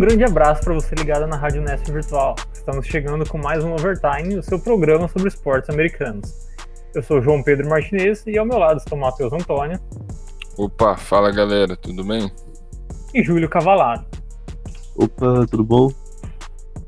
[0.00, 2.34] Um grande abraço para você ligado na Rádio Nesp Virtual.
[2.54, 6.48] Estamos chegando com mais um Overtime, o seu programa sobre esportes americanos.
[6.94, 9.78] Eu sou João Pedro Martinez e ao meu lado está o Matheus Antônio.
[10.56, 12.32] Opa, fala galera, tudo bem?
[13.12, 14.06] E Júlio Cavalado.
[14.96, 15.92] Opa, tudo bom?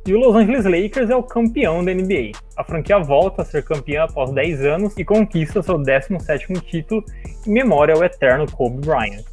[0.07, 2.33] E o Los Angeles Lakers é o campeão da NBA.
[2.57, 7.05] A franquia volta a ser campeã após 10 anos e conquista seu 17º título
[7.47, 9.32] em memória ao eterno Kobe Bryant.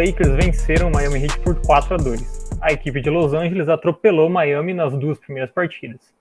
[0.00, 2.58] Lakers venceram o Miami Heat por 4 a 2.
[2.62, 6.14] A equipe de Los Angeles atropelou Miami nas duas primeiras partidas.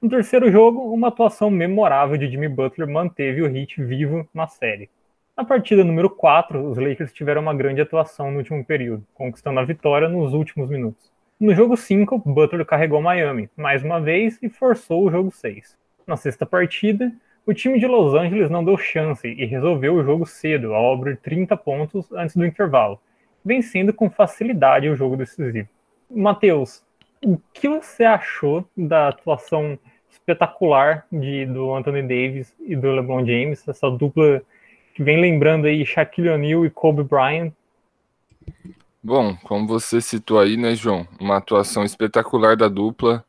[0.00, 4.88] No terceiro jogo, uma atuação memorável de Jimmy Butler manteve o Heat vivo na série.
[5.36, 9.64] Na partida número 4, os Lakers tiveram uma grande atuação no último período, conquistando a
[9.66, 11.12] vitória nos últimos minutos.
[11.38, 15.76] No jogo 5, Butler carregou Miami, mais uma vez, e forçou o jogo 6.
[16.06, 17.12] Na sexta partida,
[17.44, 21.18] o time de Los Angeles não deu chance e resolveu o jogo cedo, ao abrir
[21.18, 22.98] 30 pontos antes do intervalo,
[23.46, 25.68] vencendo com facilidade o jogo decisivo.
[26.10, 26.82] Matheus,
[27.24, 29.78] o que você achou da atuação
[30.10, 34.42] espetacular de, do Anthony Davis e do LeBron James, essa dupla
[34.94, 37.52] que vem lembrando aí Shaquille O'Neal e Kobe Bryant?
[39.00, 43.24] Bom, como você citou aí, né, João, uma atuação espetacular da dupla.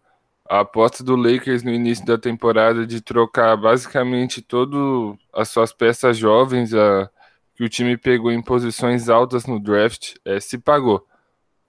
[0.49, 6.17] A aposta do Lakers no início da temporada de trocar basicamente todas as suas peças
[6.17, 7.09] jovens, a
[7.57, 11.03] que o time pegou em posições altas no draft é, se pagou.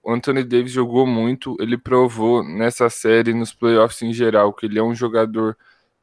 [0.03, 4.77] O Anthony Davis jogou muito, ele provou nessa série, nos playoffs em geral, que ele
[4.77, 5.57] é um jogador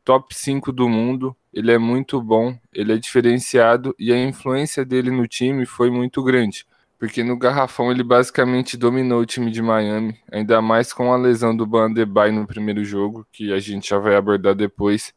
[0.05, 5.11] top 5 do mundo, ele é muito bom, ele é diferenciado e a influência dele
[5.11, 6.67] no time foi muito grande,
[6.99, 11.57] porque no garrafão ele basicamente dominou o time de Miami, ainda mais com a lesão
[11.57, 11.89] do Ban
[12.33, 15.15] no primeiro jogo, que a gente já vai abordar depois.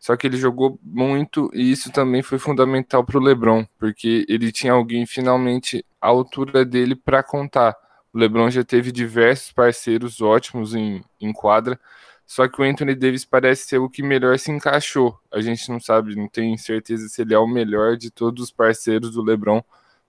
[0.00, 4.50] Só que ele jogou muito e isso também foi fundamental para o LeBron, porque ele
[4.50, 7.76] tinha alguém finalmente à altura dele para contar.
[8.10, 11.78] O LeBron já teve diversos parceiros ótimos em, em quadra,
[12.26, 15.18] só que o Anthony Davis parece ser o que melhor se encaixou.
[15.30, 18.50] A gente não sabe, não tem certeza se ele é o melhor de todos os
[18.50, 19.62] parceiros do LeBron,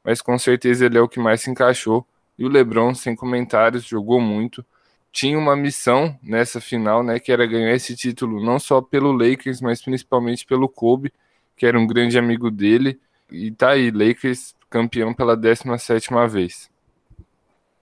[0.04, 2.08] mas com certeza ele é o que mais se encaixou.
[2.40, 4.66] E o LeBron, sem comentários, jogou muito
[5.12, 9.62] tinha uma missão nessa final, né, que era ganhar esse título não só pelo Lakers,
[9.62, 11.12] mas principalmente pelo Kobe,
[11.56, 13.00] que era um grande amigo dele,
[13.32, 16.72] e tá aí, Lakers campeão pela 17ª vez.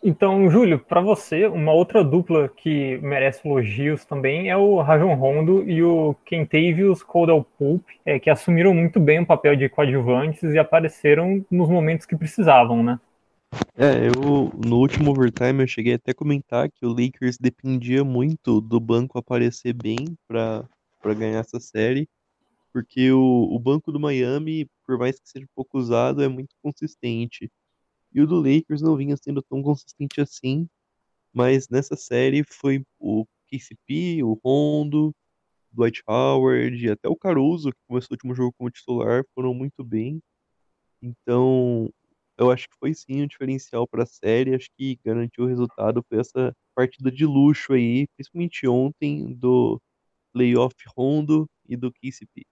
[0.01, 5.69] Então, Júlio, para você, uma outra dupla que merece elogios também é o Rajon Rondo
[5.69, 10.57] e o Kentavious Caldwell Pope, é, que assumiram muito bem o papel de coadjuvantes e
[10.57, 12.97] apareceram nos momentos que precisavam, né?
[13.75, 18.61] É, eu no último overtime eu cheguei até a comentar que o Lakers dependia muito
[18.61, 20.67] do banco aparecer bem para
[21.01, 22.09] para ganhar essa série,
[22.73, 27.49] porque o, o banco do Miami, por mais que seja pouco usado, é muito consistente.
[28.13, 30.67] E o do Lakers não vinha sendo tão consistente assim,
[31.33, 35.15] mas nessa série foi o KCP, o Rondo,
[35.71, 40.21] Dwight Howard, até o Caruso, que começou o último jogo como titular, foram muito bem.
[41.01, 41.89] Então,
[42.39, 44.55] eu acho que foi sim um diferencial para a série.
[44.55, 46.03] Acho que garantiu o resultado.
[46.07, 49.79] Foi essa partida de luxo aí, principalmente ontem, do
[50.33, 52.45] playoff Rondo e do KCP.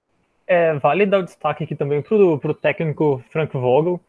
[0.46, 4.00] É, vale dar o destaque aqui também para o técnico Frank Vogel.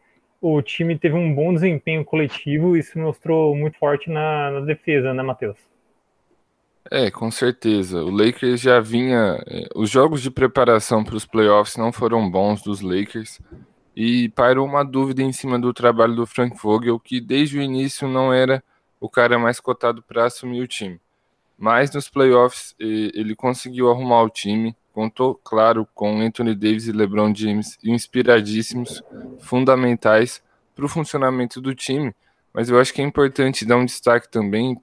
[0.41, 5.13] O time teve um bom desempenho coletivo e se mostrou muito forte na, na defesa,
[5.13, 5.57] né, Matheus?
[6.91, 8.03] É, com certeza.
[8.03, 9.37] O Lakers já vinha.
[9.47, 13.39] É, os jogos de preparação para os playoffs não foram bons dos Lakers.
[14.01, 18.07] E pairou uma dúvida em cima do trabalho do Frank Vogel, que desde o início
[18.07, 18.63] não era
[18.97, 21.01] o cara mais cotado para assumir o time.
[21.57, 27.35] Mas nos playoffs ele conseguiu arrumar o time, contou, claro, com Anthony Davis e LeBron
[27.35, 29.03] James inspiradíssimos,
[29.41, 30.41] fundamentais
[30.73, 32.15] para o funcionamento do time.
[32.53, 34.77] Mas eu acho que é importante dar um destaque também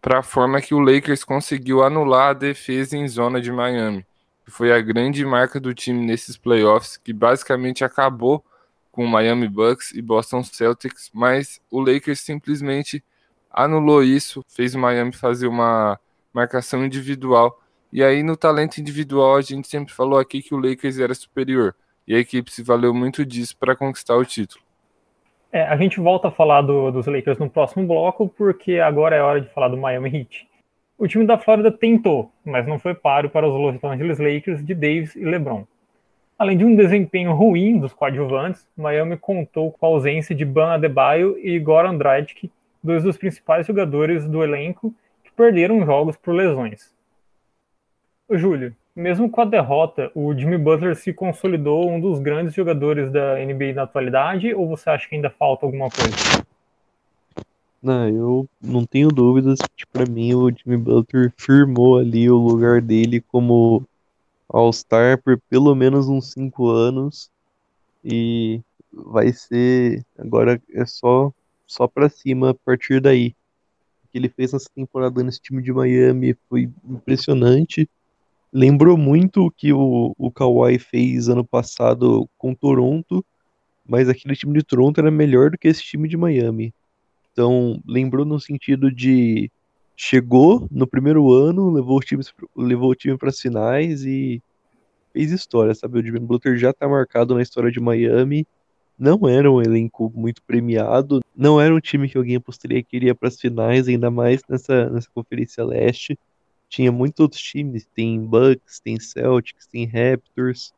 [0.00, 4.06] para a forma que o Lakers conseguiu anular a defesa em zona de Miami
[4.44, 8.44] que foi a grande marca do time nesses playoffs, que basicamente acabou
[8.92, 13.02] com o Miami Bucks e Boston Celtics, mas o Lakers simplesmente
[13.50, 15.98] anulou isso, fez o Miami fazer uma
[16.32, 17.60] marcação individual.
[17.92, 21.74] E aí no talento individual a gente sempre falou aqui que o Lakers era superior.
[22.06, 24.62] E a equipe se valeu muito disso para conquistar o título.
[25.50, 29.22] É, a gente volta a falar do, dos Lakers no próximo bloco, porque agora é
[29.22, 30.48] hora de falar do Miami Heat.
[30.96, 34.74] O time da Flórida tentou, mas não foi páreo para os Los Angeles Lakers de
[34.74, 35.64] Davis e LeBron.
[36.38, 41.36] Além de um desempenho ruim dos coadjuvantes, Miami contou com a ausência de Ban Adebayo
[41.38, 42.50] e Goran Dragic,
[42.82, 46.94] dois dos principais jogadores do elenco que perderam jogos por lesões.
[48.30, 53.34] Júlio, Mesmo com a derrota, o Jimmy Butler se consolidou um dos grandes jogadores da
[53.44, 56.43] NBA na atualidade ou você acha que ainda falta alguma coisa?
[57.84, 62.80] Não, eu não tenho dúvidas que para mim o Jimmy Butler firmou ali o lugar
[62.80, 63.86] dele como
[64.48, 67.30] All-Star por pelo menos uns 5 anos
[68.02, 71.30] e vai ser agora é só
[71.66, 73.34] só para cima a partir daí.
[74.04, 77.86] O que ele fez nessa temporada nesse time de Miami foi impressionante.
[78.50, 83.22] Lembrou muito o que o, o Kawhi fez ano passado com Toronto,
[83.86, 86.72] mas aquele time de Toronto era melhor do que esse time de Miami.
[87.34, 89.50] Então, lembrou no sentido de
[89.96, 94.40] chegou no primeiro ano, levou, os times, levou o time para as finais e
[95.12, 95.98] fez história, sabe?
[95.98, 98.46] O Jimmy Butler já está marcado na história de Miami.
[98.96, 103.16] Não era um elenco muito premiado, não era um time que alguém apostaria que iria
[103.16, 106.16] para as finais, ainda mais nessa, nessa Conferência Leste.
[106.68, 110.72] Tinha muitos outros times, tem Bucks, tem Celtics, tem Raptors.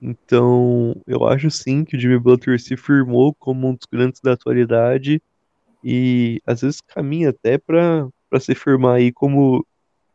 [0.00, 4.32] Então, eu acho sim que o Jimmy Butler se firmou como um dos grandes da
[4.32, 5.20] atualidade
[5.82, 9.66] e às vezes caminha até para se firmar aí como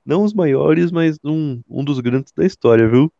[0.06, 3.12] não os maiores, mas um, um dos grandes da história, viu?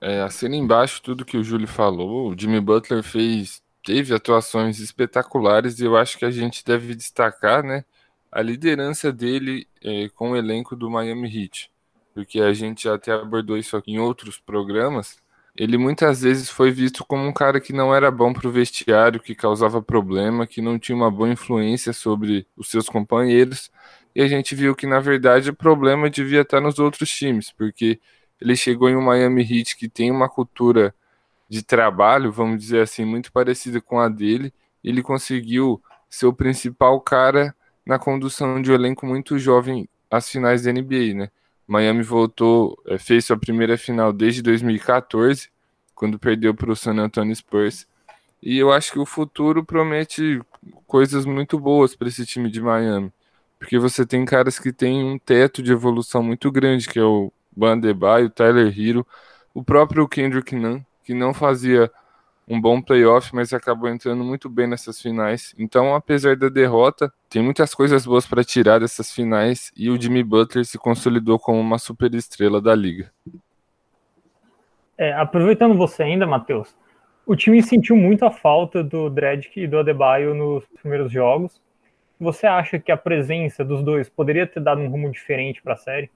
[0.00, 2.30] É, assina embaixo tudo que o Júlio falou.
[2.32, 7.62] O Jimmy Butler fez, teve atuações espetaculares e eu acho que a gente deve destacar,
[7.62, 7.84] né,
[8.32, 11.70] a liderança dele é, com o elenco do Miami Heat,
[12.14, 15.21] porque a gente até abordou isso aqui em outros programas.
[15.54, 19.20] Ele muitas vezes foi visto como um cara que não era bom para o vestiário,
[19.20, 23.70] que causava problema, que não tinha uma boa influência sobre os seus companheiros.
[24.14, 28.00] E a gente viu que, na verdade, o problema devia estar nos outros times, porque
[28.40, 30.94] ele chegou em um Miami Heat que tem uma cultura
[31.48, 34.52] de trabalho, vamos dizer assim, muito parecida com a dele.
[34.82, 40.62] Ele conseguiu ser o principal cara na condução de um elenco muito jovem às finais
[40.62, 41.30] da NBA, né?
[41.72, 45.48] Miami voltou, é, fez sua primeira final desde 2014,
[45.94, 47.86] quando perdeu para o San Antonio Spurs.
[48.42, 50.42] E eu acho que o futuro promete
[50.86, 53.10] coisas muito boas para esse time de Miami,
[53.58, 57.32] porque você tem caras que têm um teto de evolução muito grande, que é o
[57.56, 59.06] Bandebaio, o Tyler Hero,
[59.54, 61.90] o próprio Kendrick Nunn, que não fazia
[62.48, 65.54] um bom playoff, mas acabou entrando muito bem nessas finais.
[65.58, 70.22] Então, apesar da derrota, tem muitas coisas boas para tirar dessas finais e o Jimmy
[70.22, 73.10] Butler se consolidou como uma super estrela da liga.
[74.98, 76.74] É, aproveitando você ainda, Matheus,
[77.26, 81.60] o time sentiu muito a falta do Dredd e do Adebayo nos primeiros jogos.
[82.20, 85.76] Você acha que a presença dos dois poderia ter dado um rumo diferente para a
[85.76, 86.10] série?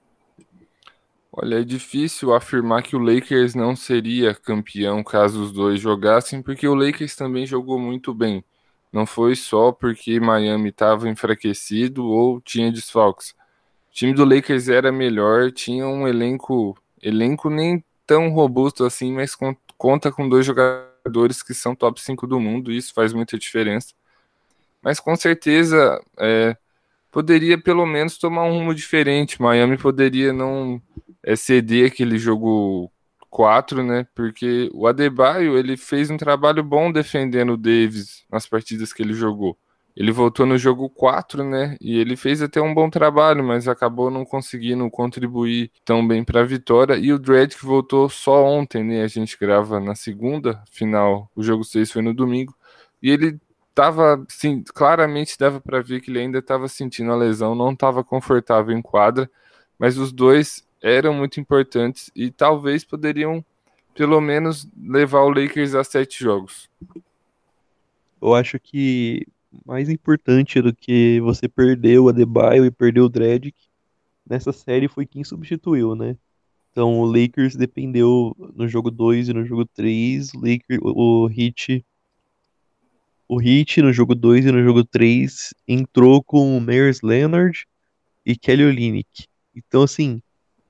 [1.39, 6.67] Olha, é difícil afirmar que o Lakers não seria campeão caso os dois jogassem, porque
[6.67, 8.43] o Lakers também jogou muito bem.
[8.91, 13.35] Não foi só porque Miami estava enfraquecido ou tinha desfalques.
[13.91, 19.37] O time do Lakers era melhor, tinha um elenco, elenco nem tão robusto assim, mas
[19.77, 23.93] conta com dois jogadores que são top 5 do mundo, e isso faz muita diferença.
[24.81, 26.57] Mas com certeza é,
[27.11, 29.39] poderia pelo menos tomar um rumo diferente.
[29.39, 30.81] Miami poderia não
[31.27, 32.89] é ceder aquele jogo
[33.29, 34.07] 4, né?
[34.15, 39.13] Porque o Adebayo ele fez um trabalho bom defendendo o Davis nas partidas que ele
[39.13, 39.57] jogou.
[39.93, 41.75] Ele voltou no jogo 4, né?
[41.81, 46.41] E ele fez até um bom trabalho, mas acabou não conseguindo contribuir tão bem para
[46.41, 46.95] a vitória.
[46.95, 49.03] E o Dredd que voltou só ontem, né?
[49.03, 52.55] A gente grava na segunda, final, o jogo 6 foi no domingo.
[53.03, 53.37] E ele
[53.75, 58.01] tava, sim, claramente dava para ver que ele ainda estava sentindo a lesão, não estava
[58.01, 59.29] confortável em quadra,
[59.77, 63.43] mas os dois eram muito importantes e talvez poderiam,
[63.95, 66.69] pelo menos, levar o Lakers a sete jogos.
[68.21, 69.25] Eu acho que
[69.65, 73.53] mais importante do que você perder o Adebayo e perder o Dredd
[74.27, 76.17] nessa série foi quem substituiu, né?
[76.71, 81.83] Então o Lakers dependeu no jogo 2 e no jogo 3, o, Lakers, o Heat
[83.27, 87.65] o Heat no jogo 2 e no jogo 3 entrou com o Myers Leonard
[88.25, 89.27] e Kelly Olynyk.
[89.55, 90.21] Então assim,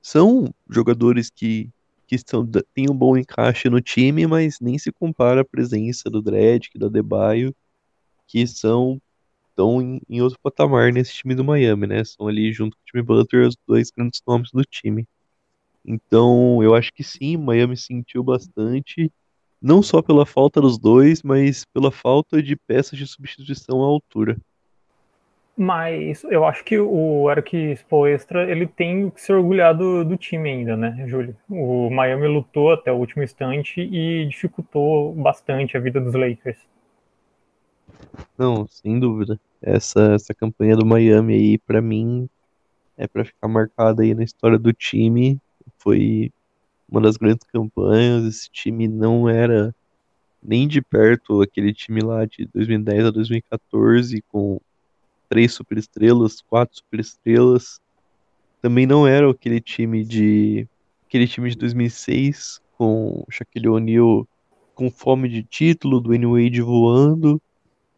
[0.08, 1.70] são jogadores que,
[2.08, 6.22] que estão, têm um bom encaixe no time, mas nem se compara a presença do
[6.22, 7.54] Dredd, do Adebayo,
[8.26, 9.02] que são
[9.50, 12.06] estão em, em, outro patamar nesse time do Miami, né?
[12.06, 15.06] São ali junto com o time Butler os dois grandes nomes do time.
[15.84, 19.12] Então, eu acho que sim, Miami sentiu bastante,
[19.62, 24.40] não só pela falta dos dois, mas pela falta de peças de substituição à altura.
[25.60, 30.78] Mas eu acho que o Eric Spoelstra, ele tem que ser orgulhado do, time ainda,
[30.78, 31.36] né, Júlio?
[31.50, 36.60] O Miami lutou até o último instante e dificultou bastante a vida dos Lakers.
[38.38, 39.40] Não, sem dúvida.
[39.60, 42.30] Essa, essa campanha do Miami aí, para mim,
[42.96, 45.42] é para ficar marcada aí na história do time.
[45.80, 46.32] Foi
[46.88, 48.26] uma das grandes campanhas.
[48.26, 49.74] Esse time não era
[50.44, 54.62] nem de perto aquele time lá de 2010 a 2014 com
[55.30, 57.80] três superestrelas, quatro superestrelas.
[58.62, 60.68] Também não era aquele time de
[61.08, 64.28] aquele time de 2006 com Shaquille O'Neal
[64.76, 67.42] com fome de título, do Wade voando.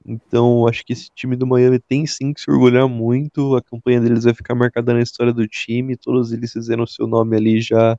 [0.06, 3.56] Então, acho que esse time do Miami tem sim que se orgulhar muito.
[3.56, 5.98] A campanha deles vai ficar marcada na história do time.
[5.98, 7.98] Todos eles fizeram seu nome ali já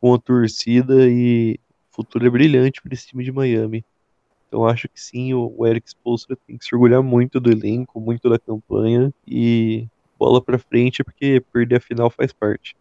[0.00, 1.58] com a torcida e
[1.90, 3.84] o futuro é brilhante para esse time de Miami.
[4.48, 8.28] Então, acho que sim, o Eric Spoelstra tem que se orgulhar muito do elenco, muito
[8.28, 12.76] da campanha e bola para frente porque perder a final faz parte.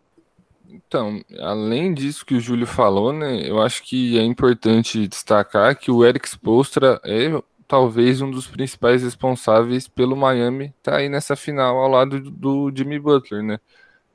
[0.70, 5.91] Então, além disso que o Júlio falou, né, eu acho que é importante destacar que
[5.91, 7.29] o Eric Spoelstra é
[7.67, 12.32] talvez um dos principais responsáveis pelo Miami estar tá aí nessa final ao lado do,
[12.32, 13.60] do Jimmy Butler, né?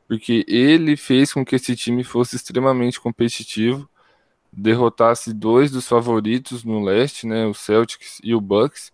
[0.07, 3.89] Porque ele fez com que esse time fosse extremamente competitivo,
[4.53, 8.93] derrotasse dois dos favoritos no leste, né, o Celtics e o Bucks,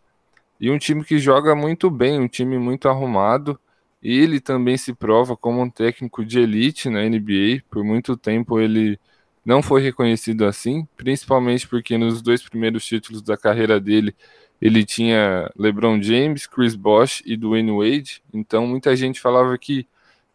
[0.61, 3.59] e um time que joga muito bem, um time muito arrumado,
[4.03, 7.63] ele também se prova como um técnico de elite na NBA.
[7.71, 8.99] Por muito tempo ele
[9.45, 14.15] não foi reconhecido assim, principalmente porque nos dois primeiros títulos da carreira dele
[14.61, 18.23] ele tinha LeBron James, Chris Bosh e Dwayne Wade.
[18.33, 19.87] Então muita gente falava que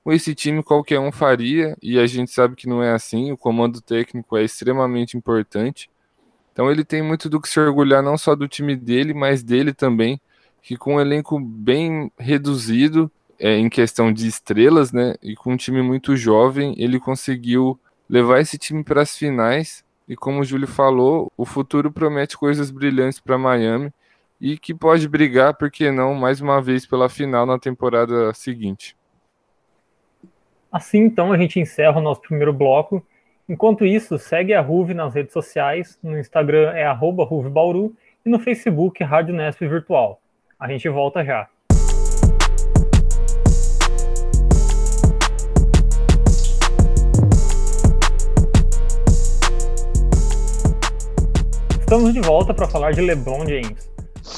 [0.09, 3.31] com esse time qualquer um faria e a gente sabe que não é assim.
[3.31, 5.87] O comando técnico é extremamente importante.
[6.51, 9.71] Então ele tem muito do que se orgulhar não só do time dele, mas dele
[9.71, 10.19] também,
[10.63, 15.13] que com um elenco bem reduzido é, em questão de estrelas, né?
[15.21, 19.85] E com um time muito jovem, ele conseguiu levar esse time para as finais.
[20.07, 23.93] E como o Júlio falou, o futuro promete coisas brilhantes para Miami
[24.41, 28.97] e que pode brigar, por que não, mais uma vez pela final na temporada seguinte.
[30.71, 33.03] Assim, então, a gente encerra o nosso primeiro bloco.
[33.47, 35.97] Enquanto isso, segue a Ruve nas redes sociais.
[36.03, 40.21] No Instagram é arroba Bauru e no Facebook Rádio Nesp Virtual.
[40.59, 41.49] A gente volta já.
[51.79, 53.91] Estamos de volta para falar de LeBron James.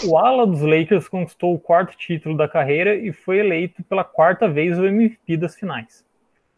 [0.06, 4.48] O ala dos Lakers conquistou o quarto título da carreira e foi eleito pela quarta
[4.48, 6.10] vez o MVP das finais.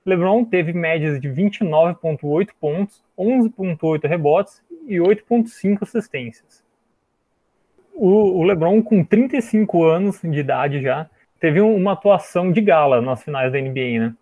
[0.05, 6.63] LeBron teve médias de 29,8 pontos, 11,8 rebotes e 8,5 assistências.
[7.93, 13.24] O, o LeBron, com 35 anos de idade já, teve uma atuação de gala nas
[13.24, 14.15] finais da NBA, né?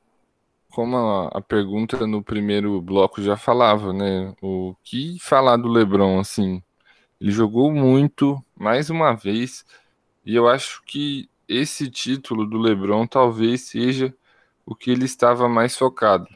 [0.71, 4.33] como a, a, pergunta no primeiro bloco já falava, né?
[4.41, 6.63] O que falar do LeBron assim?
[7.19, 9.65] Ele jogou muito, mais uma vez,
[10.25, 14.15] e eu acho que esse título do LeBron talvez seja
[14.71, 16.27] o que ele estava mais focado.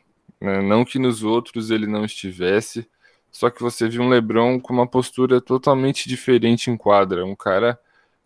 [0.42, 0.62] Né?
[0.62, 2.88] Não que nos outros ele não estivesse,
[3.32, 7.80] só que você viu um LeBron com uma postura totalmente diferente em quadra, um cara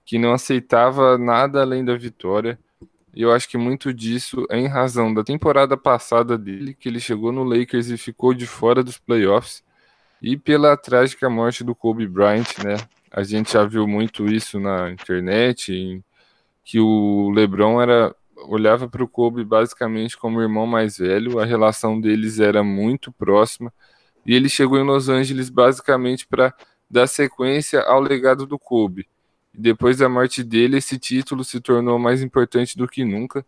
[0.06, 2.58] que não aceitava nada além da vitória
[3.14, 7.00] e eu acho que muito disso é em razão da temporada passada dele, que ele
[7.00, 9.64] chegou no Lakers e ficou de fora dos playoffs,
[10.22, 12.78] e pela trágica morte do Kobe Bryant, né?
[13.12, 16.02] A gente já viu muito isso na internet,
[16.64, 18.16] que o LeBron era
[18.48, 23.74] olhava para o Kobe basicamente como irmão mais velho, a relação deles era muito próxima,
[24.26, 26.54] e ele chegou em Los Angeles basicamente para
[26.90, 29.08] dar sequência ao legado do Kobe
[29.54, 33.46] depois da morte dele, esse título se tornou mais importante do que nunca,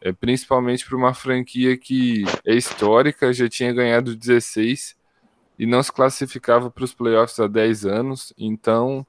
[0.00, 4.94] é, principalmente para uma franquia que é histórica, já tinha ganhado 16
[5.58, 8.34] e não se classificava para os playoffs há 10 anos.
[8.36, 9.06] Então,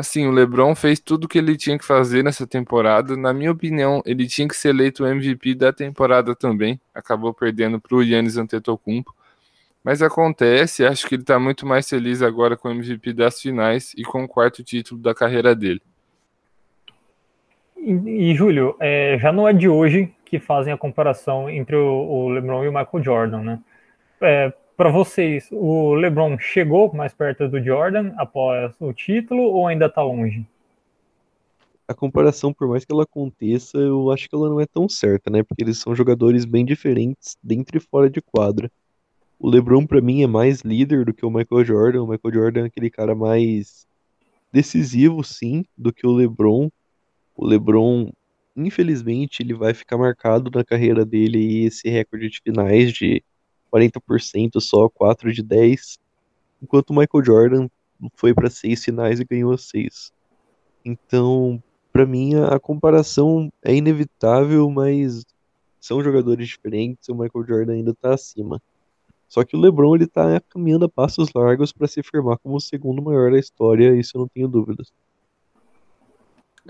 [0.00, 3.16] assim, o LeBron fez tudo o que ele tinha que fazer nessa temporada.
[3.16, 6.80] Na minha opinião, ele tinha que ser eleito o MVP da temporada também.
[6.94, 9.14] Acabou perdendo para o Yannis Antetokounmpo.
[9.82, 13.94] Mas acontece, acho que ele está muito mais feliz agora com o MVP das finais
[13.96, 15.80] e com o quarto título da carreira dele.
[17.76, 17.92] E,
[18.30, 22.28] e Júlio, é, já não é de hoje que fazem a comparação entre o, o
[22.28, 23.58] LeBron e o Michael Jordan, né?
[24.20, 29.84] É, Para vocês, o LeBron chegou mais perto do Jordan após o título ou ainda
[29.84, 30.46] está longe?
[31.86, 35.30] A comparação, por mais que ela aconteça, eu acho que ela não é tão certa,
[35.30, 35.42] né?
[35.42, 38.72] Porque eles são jogadores bem diferentes dentro e fora de quadra.
[39.38, 42.02] O LeBron, para mim, é mais líder do que o Michael Jordan.
[42.02, 43.86] O Michael Jordan é aquele cara mais
[44.50, 46.70] decisivo, sim, do que o LeBron.
[47.36, 48.10] O LeBron,
[48.56, 53.22] infelizmente, ele vai ficar marcado na carreira dele esse recorde de finais de
[53.72, 55.98] 40% só, 4 de 10,
[56.62, 57.68] enquanto o Michael Jordan
[58.14, 60.12] foi para seis finais e ganhou seis.
[60.84, 61.62] Então,
[61.92, 65.24] para mim, a comparação é inevitável, mas
[65.80, 67.08] são jogadores diferentes.
[67.08, 68.62] O Michael Jordan ainda está acima.
[69.28, 72.60] Só que o LeBron ele tá caminhando a passos largos para se firmar como o
[72.60, 74.92] segundo maior da história, isso eu não tenho dúvidas.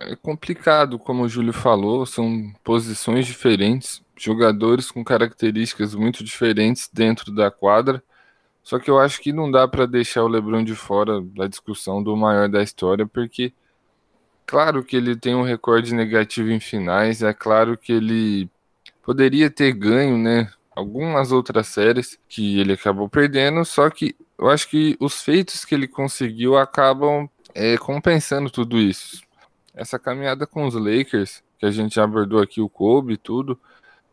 [0.03, 7.31] É complicado, como o Júlio falou, são posições diferentes, jogadores com características muito diferentes dentro
[7.31, 8.03] da quadra.
[8.63, 12.03] Só que eu acho que não dá para deixar o LeBron de fora da discussão
[12.03, 13.53] do maior da história, porque
[14.47, 18.49] claro que ele tem um recorde negativo em finais, é claro que ele
[19.03, 24.69] poderia ter ganho, né, algumas outras séries que ele acabou perdendo, só que eu acho
[24.69, 29.29] que os feitos que ele conseguiu acabam é, compensando tudo isso
[29.81, 33.59] essa caminhada com os Lakers, que a gente abordou aqui, o Kobe e tudo,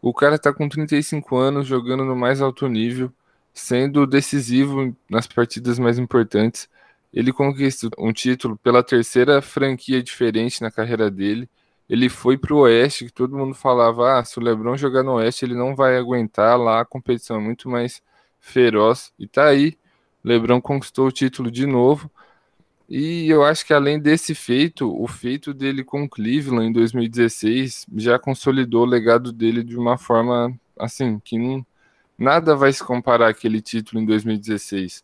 [0.01, 3.11] o cara tá com 35 anos jogando no mais alto nível,
[3.53, 6.69] sendo decisivo nas partidas mais importantes.
[7.13, 11.49] Ele conquistou um título pela terceira franquia diferente na carreira dele.
[11.89, 15.43] Ele foi pro Oeste, que todo mundo falava: ah, se o LeBron jogar no Oeste,
[15.43, 18.01] ele não vai aguentar lá, a competição é muito mais
[18.39, 19.11] feroz.
[19.19, 19.77] E tá aí,
[20.23, 22.09] LeBron conquistou o título de novo.
[22.89, 28.17] E eu acho que além desse feito, o feito dele com Cleveland em 2016 já
[28.17, 31.65] consolidou o legado dele de uma forma assim que não,
[32.17, 35.03] nada vai se comparar àquele título em 2016.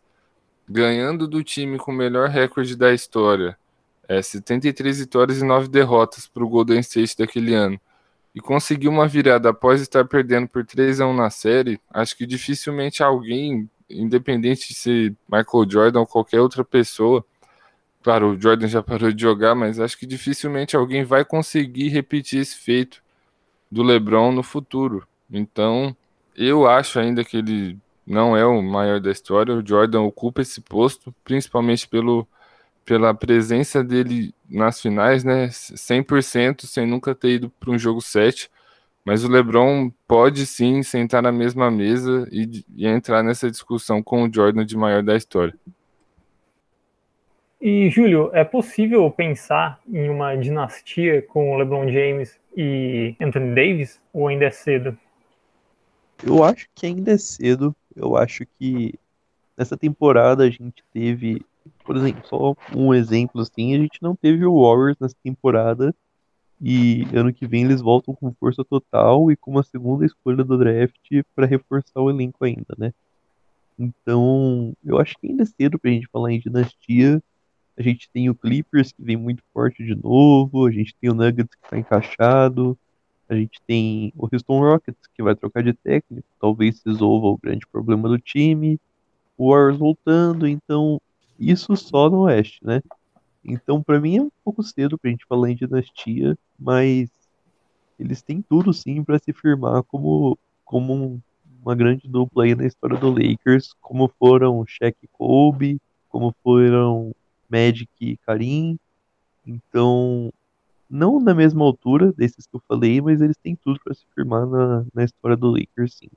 [0.68, 3.58] Ganhando do time com o melhor recorde da história,
[4.08, 7.80] é, 73 vitórias e 9 derrotas para o Golden State daquele ano,
[8.34, 12.26] e conseguir uma virada após estar perdendo por 3 a 1 na série, acho que
[12.26, 17.24] dificilmente alguém, independente de ser Michael Jordan ou qualquer outra pessoa,
[18.04, 22.42] Claro, o Jordan já parou de jogar, mas acho que dificilmente alguém vai conseguir repetir
[22.42, 23.02] esse feito
[23.72, 25.08] do LeBron no futuro.
[25.32, 25.96] Então,
[26.36, 29.56] eu acho ainda que ele não é o maior da história.
[29.56, 32.28] O Jordan ocupa esse posto, principalmente pelo,
[32.84, 35.48] pela presença dele nas finais, né?
[35.48, 38.52] 100% sem nunca ter ido para um jogo 7.
[39.06, 44.24] Mas o LeBron pode sim sentar na mesma mesa e, e entrar nessa discussão com
[44.24, 45.58] o Jordan de maior da história.
[47.66, 54.28] E, Júlio, é possível pensar em uma dinastia com LeBron James e Anthony Davis, ou
[54.28, 54.98] ainda é cedo?
[56.22, 57.74] Eu acho que ainda é cedo.
[57.96, 58.96] Eu acho que
[59.58, 61.42] nessa temporada a gente teve,
[61.86, 65.96] por exemplo, só um exemplo assim, a gente não teve o Warriors nessa temporada
[66.62, 70.58] e ano que vem eles voltam com força total e com uma segunda escolha do
[70.58, 72.94] draft para reforçar o elenco ainda, né?
[73.80, 77.24] Então, eu acho que ainda é cedo pra gente falar em dinastia.
[77.78, 81.14] A gente tem o Clippers que vem muito forte de novo, a gente tem o
[81.14, 82.78] Nuggets que está encaixado,
[83.28, 87.66] a gente tem o Houston Rockets que vai trocar de técnico, talvez resolva o grande
[87.66, 88.80] problema do time,
[89.38, 91.02] o Warriors voltando, então
[91.40, 92.82] isso só no Oeste, né?
[93.44, 97.10] Então para mim é um pouco cedo pra gente falar em dinastia, mas
[98.00, 101.20] eles têm tudo sim para se firmar como, como
[101.64, 107.14] uma grande dupla aí na história do Lakers, como foram Shaq e Kobe, como foram
[107.54, 108.80] Magic e Karim.
[109.46, 110.34] Então,
[110.90, 114.46] não na mesma altura desses que eu falei, mas eles têm tudo para se firmar
[114.48, 116.10] na, na história do Lakers, sim.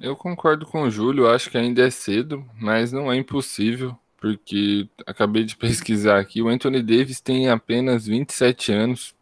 [0.00, 4.88] Eu concordo com o Júlio, acho que ainda é cedo, mas não é impossível, porque
[5.06, 9.14] acabei de pesquisar aqui, o Anthony Davis tem apenas 27 anos,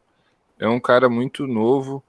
[0.59, 2.03] é um cara muito novo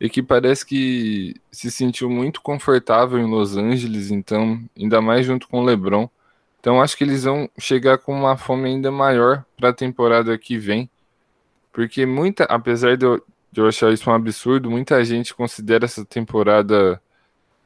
[0.00, 5.48] e que parece que se sentiu muito confortável em Los Angeles, então, ainda mais junto
[5.48, 6.08] com o LeBron.
[6.60, 10.58] Então acho que eles vão chegar com uma fome ainda maior para a temporada que
[10.58, 10.90] vem.
[11.72, 16.04] Porque muita, apesar de eu, de eu achar isso um absurdo, muita gente considera essa
[16.04, 17.00] temporada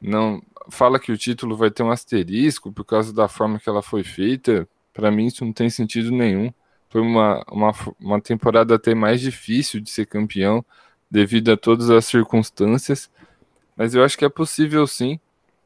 [0.01, 3.81] não fala que o título vai ter um asterisco por causa da forma que ela
[3.81, 4.67] foi feita.
[4.93, 6.53] Para mim isso não tem sentido nenhum.
[6.89, 10.63] Foi uma, uma, uma temporada até mais difícil de ser campeão
[11.09, 13.09] devido a todas as circunstâncias.
[13.75, 15.19] Mas eu acho que é possível sim.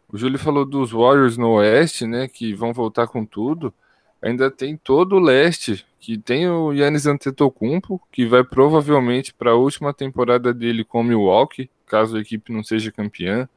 [0.09, 2.27] O Júlio falou dos Warriors no Oeste, né?
[2.27, 3.73] Que vão voltar com tudo.
[4.21, 9.55] Ainda tem todo o leste, que tem o Yannis Antetokounmpo, que vai provavelmente para a
[9.55, 13.47] última temporada dele com o Milwaukee, caso a equipe não seja campeã.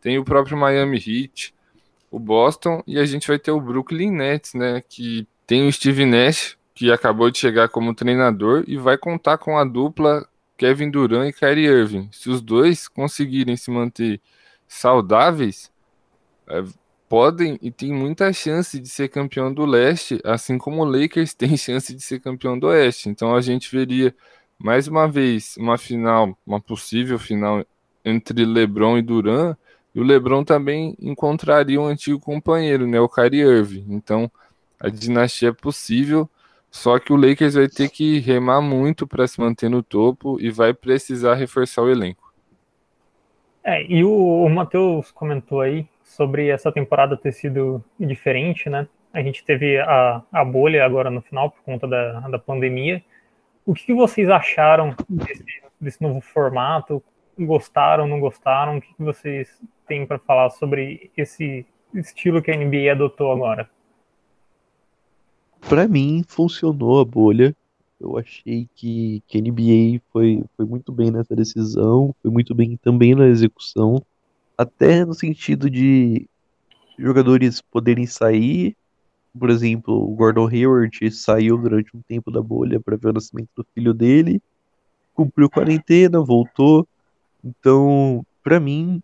[0.00, 1.54] Tem o próprio Miami Heat,
[2.10, 4.82] o Boston e a gente vai ter o Brooklyn Nets, né?
[4.86, 9.56] Que tem o Steve Nash, que acabou de chegar como treinador e vai contar com
[9.56, 12.08] a dupla Kevin Durant e Kyrie Irving.
[12.12, 14.20] Se os dois conseguirem se manter
[14.68, 15.71] saudáveis,
[16.52, 16.64] é,
[17.08, 21.56] podem e tem muita chance de ser campeão do leste, assim como o Lakers tem
[21.56, 23.08] chance de ser campeão do oeste.
[23.08, 24.14] Então a gente veria
[24.58, 27.64] mais uma vez uma final, uma possível final
[28.04, 29.56] entre LeBron e Durant,
[29.94, 33.86] e o LeBron também encontraria um antigo companheiro, né, o Kyrie Irving.
[33.90, 34.30] Então
[34.80, 36.28] a dinastia é possível,
[36.70, 40.50] só que o Lakers vai ter que remar muito para se manter no topo e
[40.50, 42.21] vai precisar reforçar o elenco.
[43.64, 48.88] É, e o, o Matheus comentou aí sobre essa temporada ter sido diferente, né?
[49.12, 53.02] A gente teve a, a bolha agora no final por conta da, da pandemia.
[53.64, 55.44] O que, que vocês acharam desse,
[55.80, 57.02] desse, novo formato?
[57.38, 58.78] Gostaram, não gostaram?
[58.78, 63.68] O que, que vocês têm para falar sobre esse estilo que a NBA adotou agora?
[65.68, 67.54] Para mim, funcionou a bolha.
[68.02, 72.76] Eu achei que, que a NBA foi, foi muito bem nessa decisão, foi muito bem
[72.76, 74.02] também na execução,
[74.58, 76.26] até no sentido de
[76.98, 78.76] jogadores poderem sair.
[79.38, 83.50] Por exemplo, o Gordon Hayward saiu durante um tempo da bolha para ver o nascimento
[83.56, 84.42] do filho dele,
[85.14, 86.86] cumpriu quarentena, voltou.
[87.44, 89.00] Então, para mim,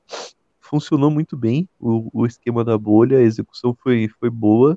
[0.61, 4.77] funcionou muito bem o, o esquema da bolha, a execução foi, foi boa.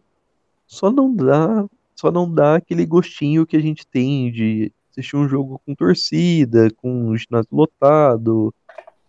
[0.67, 5.27] Só não dá só não dá aquele gostinho que a gente tem de assistir um
[5.27, 8.53] jogo com torcida, com um ginásio lotado,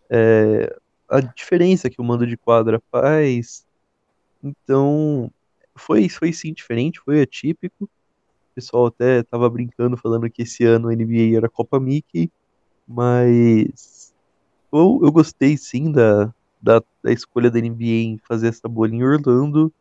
[0.08, 0.74] é,
[1.08, 3.66] a diferença que o mando de quadra faz.
[4.42, 5.30] Então,
[5.74, 7.84] foi, foi sim diferente, foi atípico.
[7.84, 12.30] O pessoal até estava brincando, falando que esse ano a NBA era Copa Mickey,
[12.86, 14.12] mas
[14.72, 19.02] eu, eu gostei sim da, da, da escolha da NBA em fazer essa bola em
[19.02, 19.72] Orlando.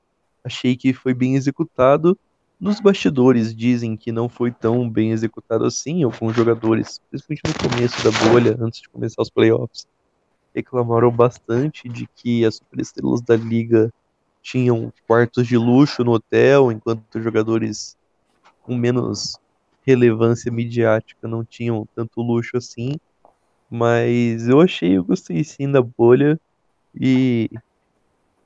[0.43, 2.17] Achei que foi bem executado
[2.61, 8.03] nos bastidores dizem que não foi tão bem executado assim, alguns jogadores, principalmente no começo
[8.03, 9.87] da bolha, antes de começar os playoffs,
[10.53, 13.89] reclamaram bastante de que as superestrelas da liga
[14.43, 17.95] tinham quartos de luxo no hotel, enquanto os jogadores
[18.61, 19.39] com menos
[19.83, 22.91] relevância midiática não tinham tanto luxo assim.
[23.71, 26.39] Mas eu achei, eu gostei sim da bolha.
[26.93, 27.49] E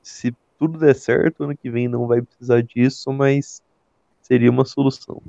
[0.04, 3.62] se tudo der certo, ano que vem não vai precisar disso, mas
[4.26, 5.22] seria uma solução.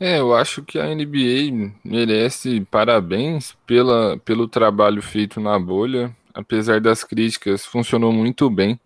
[0.00, 6.14] É, eu acho que a NBA merece parabéns pela, pelo trabalho feito na bolha.
[6.34, 8.78] Apesar das críticas, funcionou muito bem.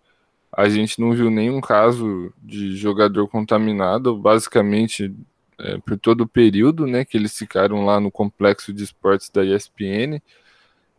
[0.52, 5.14] A gente não viu nenhum caso de jogador contaminado, basicamente
[5.58, 9.44] é, por todo o período né, que eles ficaram lá no complexo de esportes da
[9.44, 10.20] ESPN,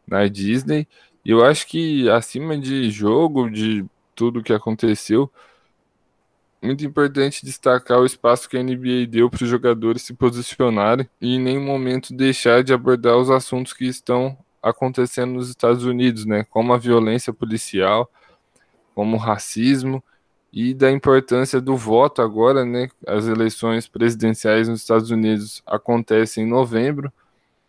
[0.08, 0.88] na Disney.
[1.24, 3.86] E eu acho que acima de jogo, de
[4.16, 5.32] tudo que aconteceu,
[6.62, 11.36] muito importante destacar o espaço que a NBA deu para os jogadores se posicionarem e
[11.36, 16.46] em nenhum momento deixar de abordar os assuntos que estão acontecendo nos Estados Unidos, né?
[16.50, 18.10] Como a violência policial,
[18.94, 20.04] como o racismo
[20.54, 22.90] e da importância do voto agora, né?
[23.08, 27.12] As eleições presidenciais nos Estados Unidos acontecem em novembro.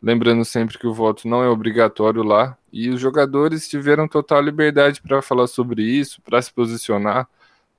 [0.02, 5.00] Lembrando sempre que o voto não é obrigatório lá e os jogadores tiveram total liberdade
[5.00, 7.26] para falar sobre isso, para se posicionar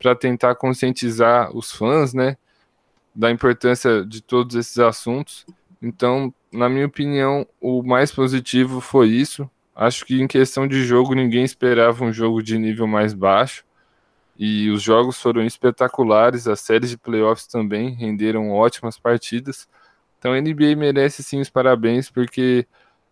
[0.03, 2.35] para tentar conscientizar os fãs, né,
[3.15, 5.45] da importância de todos esses assuntos.
[5.81, 9.49] Então, na minha opinião, o mais positivo foi isso.
[9.73, 13.63] Acho que em questão de jogo, ninguém esperava um jogo de nível mais baixo.
[14.37, 19.69] E os jogos foram espetaculares, as séries de playoffs também renderam ótimas partidas.
[20.19, 22.67] Então a NBA merece sim os parabéns, porque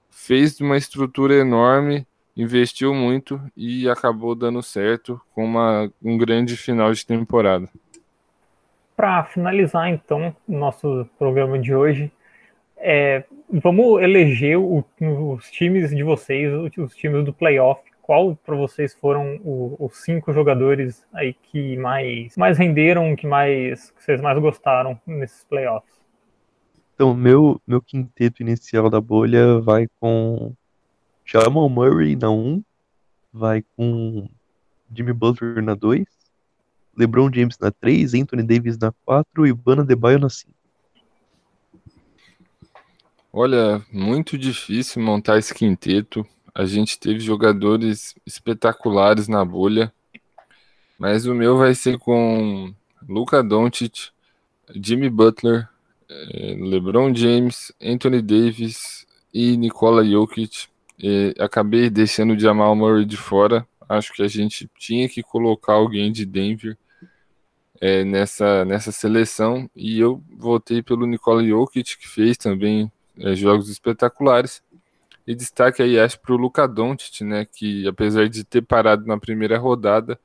[0.10, 2.06] fez uma estrutura enorme
[2.42, 7.70] investiu muito e acabou dando certo com uma, um grande final de temporada.
[8.96, 12.12] Para finalizar, então, o nosso programa de hoje,
[12.78, 17.82] é, vamos eleger o, os times de vocês, os times do playoff.
[18.02, 23.92] Qual para vocês foram o, os cinco jogadores aí que mais, mais renderam, que mais
[23.92, 26.02] que vocês mais gostaram nesses playoffs?
[26.94, 30.54] Então, meu, meu quinteto inicial da bolha vai com
[31.26, 32.64] Jamal Murray na 1,
[33.32, 34.28] vai com
[34.94, 36.06] Jimmy Butler na 2,
[36.98, 40.52] LeBron James na 3, Anthony Davis na 4 e Bana Debaio na 5.
[43.34, 46.28] Olha, muito difícil montar esse quinteto.
[46.54, 49.94] A gente teve jogadores espetaculares na bolha,
[51.00, 52.74] mas o meu vai ser com
[53.08, 54.10] Luca Doncic,
[54.76, 55.70] Jimmy Butler,
[56.10, 60.71] eh, LeBron James, Anthony Davis e Nikola Jokic
[61.40, 63.68] acabei deixando o Jamal Murray de fora.
[63.88, 66.78] Acho que a gente tinha que colocar alguém de Denver
[67.80, 69.70] é, nessa, nessa seleção.
[69.76, 74.62] E eu voltei pelo Nikola Jokic, que fez também é, jogos espetaculares.
[75.26, 79.18] E destaque aí, acho, para o Luka Doncic, né, que apesar de ter parado na
[79.20, 80.20] primeira rodada,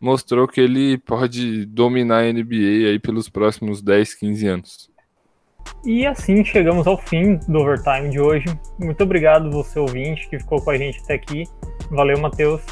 [0.00, 4.93] mostrou que ele pode dominar a NBA aí pelos próximos 10, 15 anos.
[5.84, 8.46] E assim chegamos ao fim do overtime de hoje.
[8.78, 11.44] Muito obrigado você ouvinte que ficou com a gente até aqui.
[11.90, 12.62] Valeu, Matheus.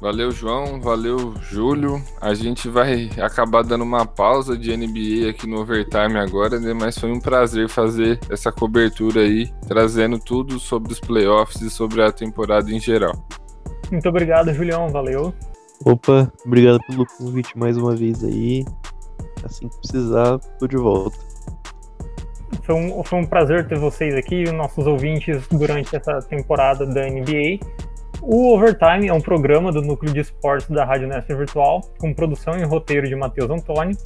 [0.00, 0.80] Valeu, João.
[0.82, 2.02] Valeu, Júlio.
[2.20, 6.74] A gente vai acabar dando uma pausa de NBA aqui no Overtime agora, né?
[6.74, 12.02] Mas foi um prazer fazer essa cobertura aí, trazendo tudo sobre os playoffs e sobre
[12.02, 13.14] a temporada em geral.
[13.90, 14.90] Muito obrigado, Julião.
[14.90, 15.32] Valeu.
[15.86, 18.64] Opa, obrigado pelo convite mais uma vez aí.
[19.42, 21.16] Assim que precisar, tô de volta.
[22.64, 27.60] Foi um, foi um prazer ter vocês aqui, nossos ouvintes, durante essa temporada da NBA.
[28.22, 32.56] O Overtime é um programa do Núcleo de Esportes da Rádio Nestor Virtual, com produção
[32.58, 33.96] e roteiro de Matheus Antônio,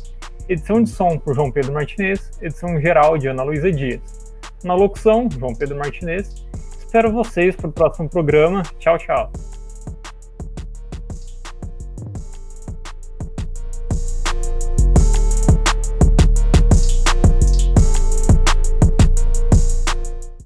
[0.48, 4.34] edição de som por João Pedro Martinez, edição geral de Ana Luísa Dias.
[4.64, 6.44] Na locução, João Pedro Martinez.
[6.78, 8.62] Espero vocês para o próximo programa.
[8.80, 9.30] Tchau, tchau.